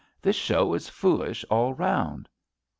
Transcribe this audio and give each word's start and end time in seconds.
This 0.19 0.35
show 0.35 0.73
is 0.73 0.89
foolish 0.89 1.45
all 1.51 1.75
round.' 1.75 2.27